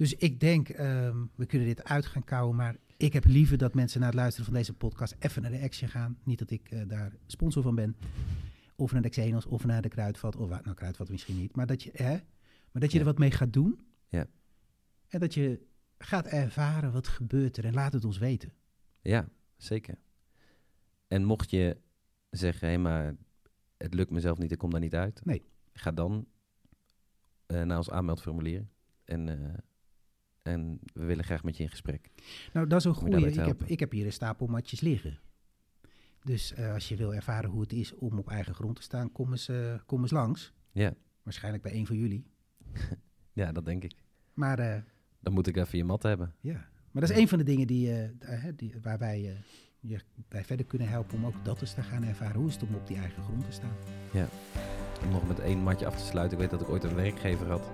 [0.00, 3.74] Dus ik denk, ehm, we kunnen dit uit gaan kouwen, maar ik heb liever dat
[3.74, 6.18] mensen na het luisteren van deze podcast even naar de Action gaan.
[6.24, 7.96] Niet dat ik eh, daar sponsor van ben.
[8.76, 11.56] Of naar de Xenos, of naar de Kruidvat, of waar- nou Kruidvat misschien niet.
[11.56, 12.10] Maar dat je, hè,
[12.72, 13.04] maar dat je Ja.
[13.04, 13.80] er wat mee gaat doen.
[14.08, 14.26] Ja.
[15.08, 15.60] En dat je
[15.98, 18.52] gaat ervaren wat gebeurt er en laat het ons weten.
[19.00, 19.94] Ja, zeker.
[21.08, 21.76] En mocht je
[22.30, 23.16] zeggen, hé, maar
[23.76, 25.24] het lukt mezelf niet, ik kom daar niet uit.
[25.24, 25.42] Nee.
[25.72, 26.26] Ga dan
[27.46, 28.66] eh, naar ons aanmeldformulier.
[29.04, 29.54] En, eh,
[30.42, 32.10] en we willen graag met je in gesprek.
[32.52, 33.26] Nou, dat is een goede.
[33.26, 35.18] Ik heb, ik heb hier een stapel matjes liggen.
[36.24, 39.12] Dus eh, als je wil ervaren hoe het is om op eigen grond te staan,
[39.12, 40.52] kom eens, eh, kom eens langs.
[40.72, 40.94] Ja.
[41.22, 42.24] Waarschijnlijk bij een van jullie.
[43.32, 43.92] Ja, dat denk ik.
[44.34, 44.82] Maar eh,
[45.20, 46.34] Dan moet ik even je mat hebben.
[46.40, 48.10] ja, maar dat is een van de dingen die,
[48.56, 49.20] die, waar wij
[49.80, 49.98] je
[50.28, 52.36] bij verder kunnen helpen om ook dat eens te gaan ervaren.
[52.36, 53.76] Hoe is het om op die eigen grond te staan?
[55.04, 56.36] Om nog met één matje af te sluiten.
[56.38, 57.70] Ik weet dat ik ooit een werkgever had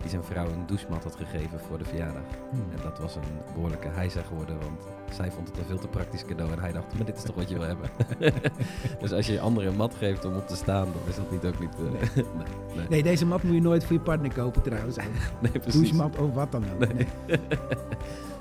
[0.00, 2.22] die zijn vrouw een douchemat had gegeven voor de verjaardag.
[2.52, 6.24] En dat was een behoorlijke hijza geworden, want zij vond het een veel te praktisch
[6.24, 6.52] cadeau.
[6.52, 7.90] En hij dacht, maar dit is toch wat je wil hebben.
[9.00, 11.44] dus als je anderen een mat geeft om op te staan, dan is dat niet
[11.44, 11.74] ook niet...
[11.74, 12.24] eh, nee,
[12.76, 14.96] nee, Nee, deze mat moet je nooit voor je partner kopen trouwens.
[15.40, 15.80] nee, precies.
[15.80, 16.78] Douchemat of wat dan ook.
[16.78, 17.06] Nee.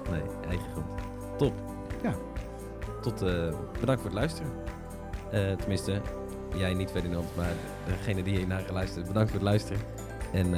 [0.09, 0.21] Nee.
[0.47, 0.87] eigen grond.
[1.37, 1.53] Top.
[2.03, 2.15] Ja.
[3.01, 4.51] Tot, eh, bedankt voor het luisteren.
[5.31, 6.01] Eh, tenminste,
[6.55, 7.53] jij niet Ferdinand, maar
[7.87, 9.81] degene die hier naar luistert, bedankt voor het luisteren.
[10.33, 10.53] En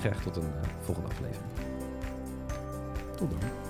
[0.00, 1.50] graag tot een eh, volgende aflevering.
[3.16, 3.63] Tot dan.